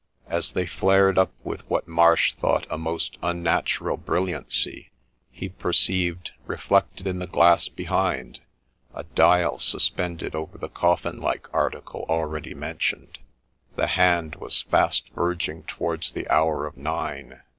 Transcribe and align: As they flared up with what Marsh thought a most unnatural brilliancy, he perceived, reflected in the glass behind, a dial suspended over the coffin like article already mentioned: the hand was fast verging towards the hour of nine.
As 0.25 0.53
they 0.53 0.65
flared 0.65 1.19
up 1.19 1.31
with 1.43 1.61
what 1.69 1.87
Marsh 1.87 2.33
thought 2.33 2.65
a 2.71 2.77
most 2.79 3.19
unnatural 3.21 3.97
brilliancy, 3.97 4.89
he 5.29 5.47
perceived, 5.47 6.31
reflected 6.47 7.05
in 7.05 7.19
the 7.19 7.27
glass 7.27 7.69
behind, 7.69 8.39
a 8.95 9.03
dial 9.03 9.59
suspended 9.59 10.33
over 10.33 10.57
the 10.57 10.69
coffin 10.69 11.19
like 11.19 11.53
article 11.53 12.07
already 12.09 12.55
mentioned: 12.55 13.19
the 13.75 13.85
hand 13.85 14.33
was 14.37 14.63
fast 14.63 15.07
verging 15.13 15.61
towards 15.67 16.09
the 16.11 16.27
hour 16.31 16.65
of 16.65 16.77
nine. 16.77 17.39